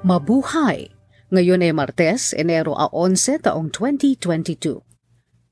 [0.00, 0.88] Mabuhay!
[1.28, 4.80] Ngayon ay Martes, Enero a 11 taong 2022.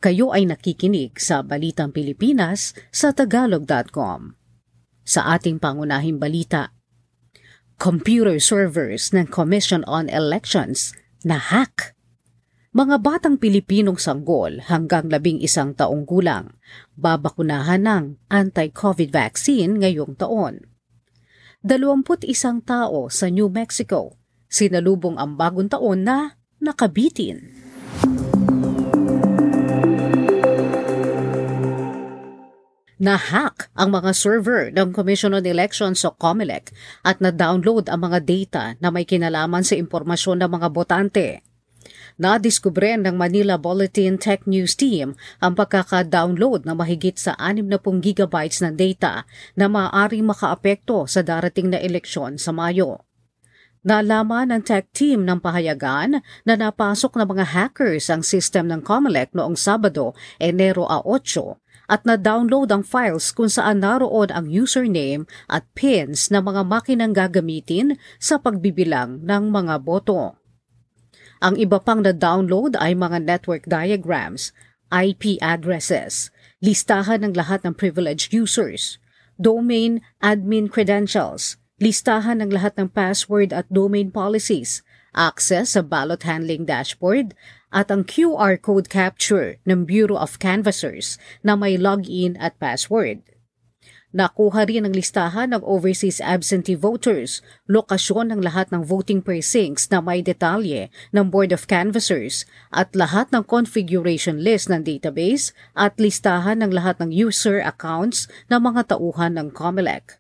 [0.01, 4.41] Kayo ay nakikinig sa Balitang Pilipinas sa Tagalog.com.
[5.05, 6.73] Sa ating pangunahing balita,
[7.77, 10.97] Computer servers ng Commission on Elections
[11.29, 11.93] na hack.
[12.73, 16.57] Mga batang Pilipinong sanggol hanggang labing isang taong gulang,
[16.97, 20.65] babakunahan ng anti-COVID vaccine ngayong taon.
[21.61, 24.18] 21 tao sa New Mexico
[24.49, 27.55] sinalubong ang bagong taon na nakabitin.
[32.99, 36.75] Na-hack ang mga server ng Commission on Elections o COMELEC
[37.07, 41.27] at na-download ang mga data na may kinalaman sa impormasyon ng mga botante.
[42.19, 47.71] Nadiskubre ng Manila Bulletin Tech News Team ang pagkaka-download na mahigit sa 60
[48.03, 49.23] gigabytes ng data
[49.55, 53.08] na maaaring makaapekto sa darating na eleksyon sa Mayo.
[53.87, 59.31] Nalaman ng tech team ng pahayagan na napasok ng mga hackers ang system ng Comelec
[59.31, 65.65] noong Sabado, Enero a 8 at na-download ang files kung saan naroon ang username at
[65.73, 70.37] pins ng mga makinang gagamitin sa pagbibilang ng mga boto.
[71.39, 74.51] Ang iba pang na-download ay mga network diagrams,
[74.91, 78.99] IP addresses, listahan ng lahat ng privileged users,
[79.39, 84.83] domain admin credentials, listahan ng lahat ng password at domain policies,
[85.15, 87.35] access sa ballot handling dashboard,
[87.71, 93.23] at ang QR code capture ng Bureau of Canvassers na may login at password.
[94.09, 100.01] Nakuha rin ang listahan ng overseas absentee voters, lokasyon ng lahat ng voting precincts na
[100.01, 106.65] may detalye ng Board of Canvassers at lahat ng configuration list ng database at listahan
[106.65, 110.17] ng lahat ng user accounts ng mga tauhan ng COMELEC.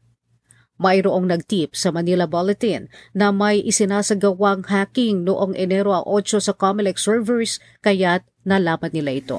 [0.78, 7.58] Mayroong nagtip sa Manila Bulletin na may isinasagawang hacking noong Enero 8 sa Comelec servers
[7.82, 9.38] kaya't nalaman nila ito.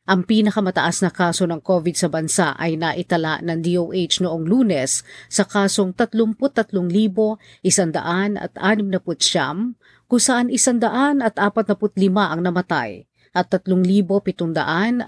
[0.09, 5.01] Ang pinakamataas na kaso ng COVID sa bansa ay naitala ng DOH noong lunes
[5.33, 7.65] sa kasong 33,169
[10.13, 11.33] kung saan 145
[12.37, 15.05] ang namatay at 3,725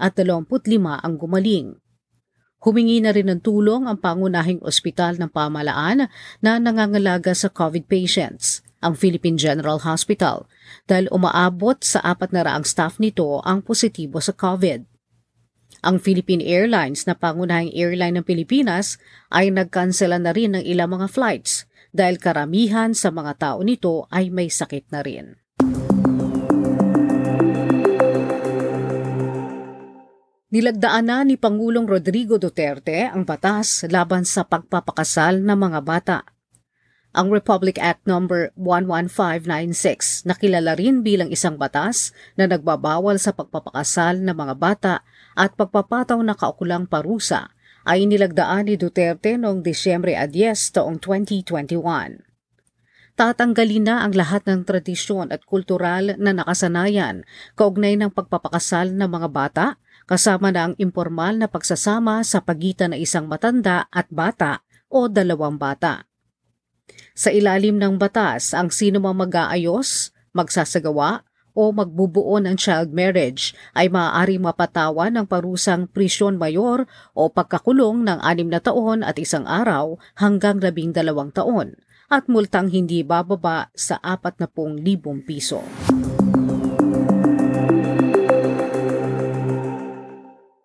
[1.01, 1.77] ang gumaling.
[2.61, 6.05] Humingi na rin ng tulong ang pangunahing ospital ng pamalaan
[6.45, 10.45] na nangangalaga sa COVID patients, ang Philippine General Hospital,
[10.85, 14.85] dahil umaabot sa apat na raang staff nito ang positibo sa COVID.
[15.81, 19.01] Ang Philippine Airlines na pangunahing airline ng Pilipinas
[19.33, 24.29] ay nagkansela na rin ng ilang mga flights dahil karamihan sa mga tao nito ay
[24.29, 25.41] may sakit na rin.
[30.51, 36.27] Nilagdaan na ni Pangulong Rodrigo Duterte ang batas laban sa pagpapakasal ng mga bata.
[37.15, 38.19] Ang Republic Act No.
[38.59, 45.07] 11596 na kilala rin bilang isang batas na nagbabawal sa pagpapakasal ng mga bata
[45.39, 47.55] at pagpapataw na kaukulang parusa
[47.87, 50.35] ay nilagdaan ni Duterte noong Disyembre 10
[50.75, 52.27] taong 2021.
[53.15, 57.23] Tatanggalin na ang lahat ng tradisyon at kultural na nakasanayan
[57.55, 59.79] kaugnay ng pagpapakasal ng mga bata
[60.11, 64.59] kasama na ang impormal na pagsasama sa pagitan ng isang matanda at bata
[64.91, 66.03] o dalawang bata.
[67.15, 71.23] Sa ilalim ng batas, ang sino mang mag-aayos, magsasagawa
[71.55, 76.83] o magbubuo ng child marriage ay maaari mapatawa ng parusang prisyon mayor
[77.15, 81.79] o pagkakulong ng anim na taon at isang araw hanggang labing dalawang taon
[82.11, 85.63] at multang hindi bababa sa 40,000 piso.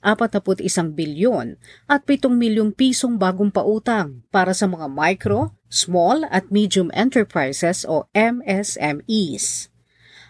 [0.94, 1.58] bilyon
[1.90, 8.06] at 7 milyong pisong bagong pautang para sa mga micro, small at medium enterprises o
[8.14, 9.74] MSMEs.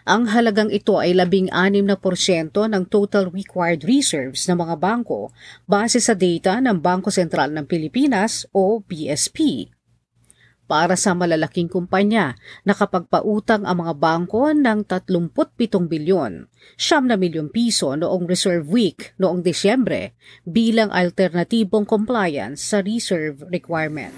[0.08, 1.52] Ang halagang ito ay 16
[1.84, 5.36] na porsyento ng total required reserves ng mga bangko
[5.68, 9.68] base sa data ng Bangko Sentral ng Pilipinas o BSP.
[10.66, 12.34] Para sa malalaking kumpanya,
[12.66, 19.46] nakapagpautang ang mga bangko ng 37 bilyon, siyam na milyong piso noong Reserve Week noong
[19.46, 24.10] Desyembre bilang alternatibong compliance sa reserve requirement.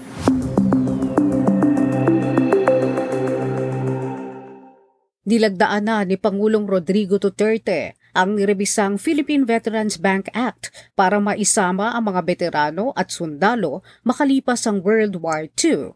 [5.29, 12.09] Nilagdaan na ni Pangulong Rodrigo Duterte ang nirebisang Philippine Veterans Bank Act para maisama ang
[12.09, 15.93] mga veterano at sundalo makalipas ang World War II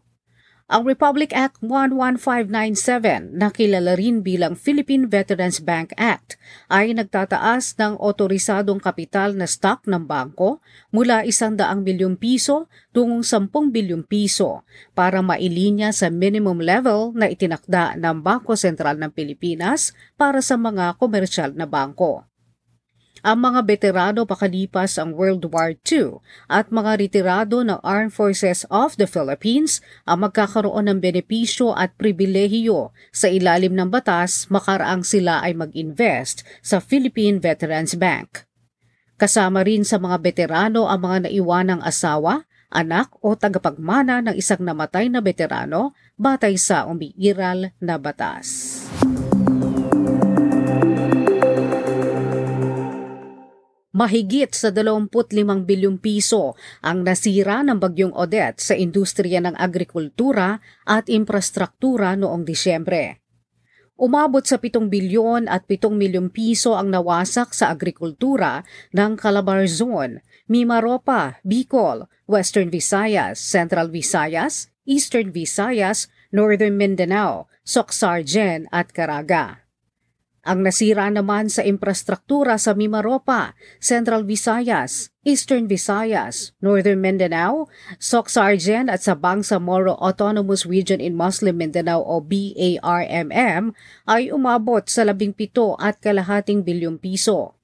[0.64, 6.40] ang Republic Act 11597 na kilala rin bilang Philippine Veterans Bank Act
[6.72, 12.64] ay nagtataas ng otorisadong kapital na stock ng bangko mula 100 bilyong piso
[12.96, 14.64] tungong 10 bilyong piso
[14.96, 20.96] para mailinya sa minimum level na itinakda ng Bangko Sentral ng Pilipinas para sa mga
[20.96, 22.24] komersyal na bangko
[23.24, 29.00] ang mga veterano pakalipas ang World War II at mga retirado ng Armed Forces of
[29.00, 35.56] the Philippines ang magkakaroon ng benepisyo at pribilehiyo sa ilalim ng batas makaraang sila ay
[35.56, 38.44] mag-invest sa Philippine Veterans Bank.
[39.16, 45.08] Kasama rin sa mga veterano ang mga naiwanang asawa, anak o tagapagmana ng isang namatay
[45.08, 48.82] na veterano batay sa umiiral na batas.
[53.94, 55.22] Mahigit sa 25
[55.62, 63.22] bilyong piso ang nasira ng bagyong Odette sa industriya ng agrikultura at infrastruktura noong Disyembre.
[63.94, 70.26] Umabot sa 7 bilyon at 7 milyong piso ang nawasak sa agrikultura ng Calabar Zone,
[70.50, 79.63] Mimaropa, Bicol, Western Visayas, Central Visayas, Eastern Visayas, Northern Mindanao, Soxargen at Caraga.
[80.44, 89.00] Ang nasira naman sa infrastruktura sa Mimaropa, Central Visayas, Eastern Visayas, Northern Mindanao, Soxargen at
[89.00, 93.72] sa Bangsamoro Autonomous Region in Muslim Mindanao o BARMM
[94.04, 95.32] ay umabot sa 17
[95.80, 97.56] at kalahating bilyong piso.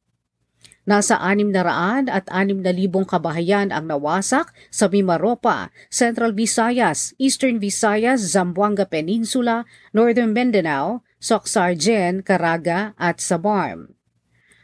[0.89, 2.65] Nasa 600 at 6,000
[3.05, 12.97] kabahayan ang nawasak sa Mimaropa, Central Visayas, Eastern Visayas, Zamboanga Peninsula, Northern Mindanao, Soxargen, Caraga
[12.97, 13.93] at Sabarm.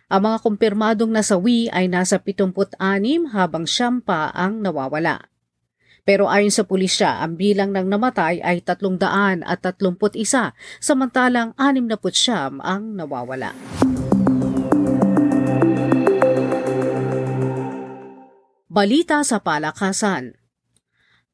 [0.09, 2.81] Ang mga kumpirmadong nasawi ay nasa 76
[3.37, 5.29] habang siyam pa ang nawawala.
[6.09, 9.45] Pero ayon sa pulisya, ang bilang ng namatay ay 331
[10.81, 13.53] samantalang 69 ang nawawala.
[18.73, 20.46] Balita sa palakasan.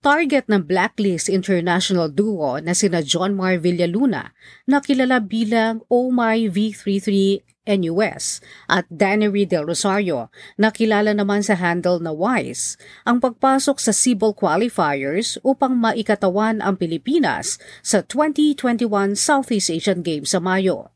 [0.03, 4.35] Target ng Blacklist International duo na sina John Mar Villaluna
[4.67, 10.27] na kilala bilang Oh My V33 NUS at Dannery Del Rosario
[10.59, 12.75] na kilala naman sa handle na WISE
[13.07, 20.43] ang pagpasok sa CIBOL qualifiers upang maikatawan ang Pilipinas sa 2021 Southeast Asian Games sa
[20.43, 20.91] Mayo.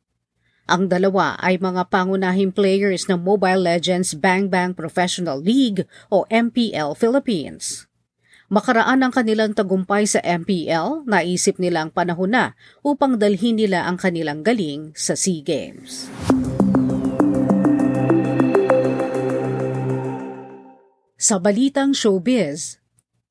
[0.67, 6.99] Ang dalawa ay mga pangunahing players ng Mobile Legends Bang Bang Professional League o MPL
[6.99, 7.87] Philippines.
[8.47, 12.55] Makaraan ang kanilang tagumpay sa MPL, naisip nilang panahon na
[12.87, 16.07] upang dalhin nila ang kanilang galing sa SEA Games.
[21.19, 22.79] Sa balitang showbiz,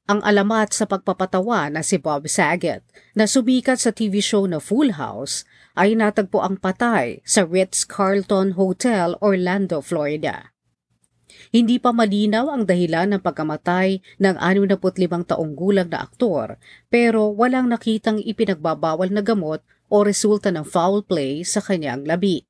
[0.03, 2.83] ang alamat sa pagpapatawa na si Bob Saget
[3.15, 5.47] na sumikat sa TV show na Full House
[5.79, 10.54] ay natagpo ang patay sa Ritz-Carlton Hotel, Orlando, Florida.
[11.55, 16.59] Hindi pa malinaw ang dahilan ng pagkamatay ng 65 taong gulang na aktor
[16.91, 22.43] pero walang nakitang ipinagbabawal na gamot o resulta ng foul play sa kanyang labi.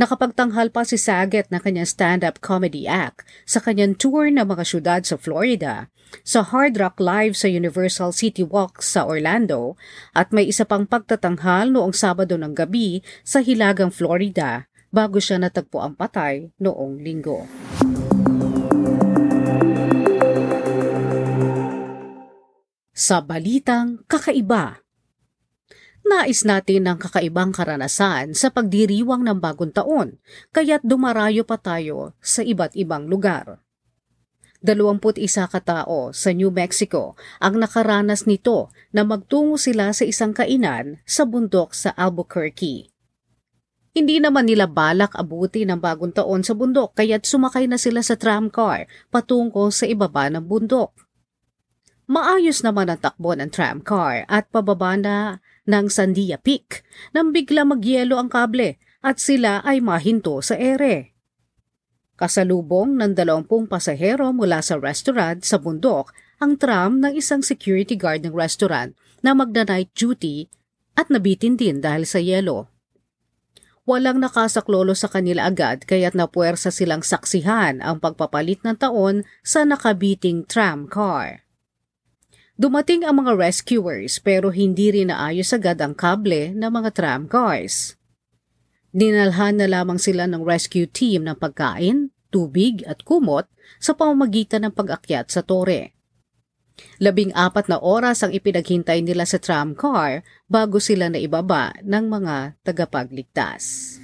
[0.00, 5.04] Nakapagtanghal pa si Saget na kanyang stand-up comedy act sa kanyang tour ng mga syudad
[5.04, 5.92] sa Florida,
[6.24, 9.76] sa Hard Rock Live sa Universal City Walk sa Orlando,
[10.16, 15.84] at may isa pang pagtatanghal noong Sabado ng gabi sa Hilagang Florida bago siya natagpo
[15.84, 17.44] ang patay noong linggo.
[22.96, 24.80] Sa balitang kakaiba,
[26.06, 30.16] Nais natin ng kakaibang karanasan sa pagdiriwang ng bagong taon,
[30.56, 33.60] kaya't dumarayo pa tayo sa iba't ibang lugar.
[34.64, 41.28] 21 katao sa New Mexico ang nakaranas nito na magtungo sila sa isang kainan sa
[41.28, 42.88] bundok sa Albuquerque.
[43.92, 48.16] Hindi naman nila balak abuti ng bagong taon sa bundok kaya't sumakay na sila sa
[48.16, 51.05] tramcar patungo sa ibaba ng bundok.
[52.06, 58.14] Maayos naman ang takbo ng tramcar at pababa na ng Sandia Peak nang bigla magyelo
[58.14, 61.18] ang kable at sila ay mahinto sa ere.
[62.14, 68.22] Kasalubong ng dalawampung pasahero mula sa restaurant sa bundok ang tram ng isang security guard
[68.22, 68.94] ng restaurant
[69.26, 70.46] na magna-night duty
[70.94, 72.70] at nabitin din dahil sa yelo.
[73.82, 80.46] Walang nakasaklolo sa kanila agad kaya't napuwersa silang saksihan ang pagpapalit ng taon sa nakabiting
[80.46, 81.45] tram car.
[82.56, 88.00] Dumating ang mga rescuers pero hindi rin naayos agad ang kable ng mga tram cars.
[88.96, 93.44] Dinalhan na lamang sila ng rescue team ng pagkain, tubig at kumot
[93.76, 95.92] sa pamamagitan ng pag-akyat sa tore.
[96.96, 102.08] Labing apat na oras ang ipinaghintay nila sa tram car bago sila na ibaba ng
[102.08, 104.00] mga tagapagligtas.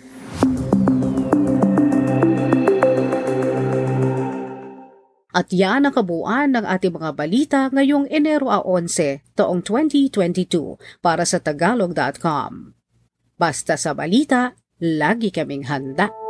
[5.32, 11.40] At yan ang kabuuan ng ating mga balita ngayong Enero 11, taong 2022 para sa
[11.40, 12.76] Tagalog.com.
[13.40, 16.21] Basta sa balita, lagi kaming handa.